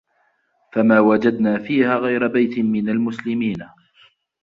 فَما 0.73 0.99
وَجَدنا 0.99 1.57
فيها 1.59 1.95
غَيرَ 1.97 2.27
بَيتٍ 2.27 2.59
مِنَ 2.59 2.89
المُسلِمينَ 2.89 3.67